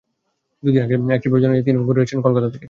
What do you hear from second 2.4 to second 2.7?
থেকে।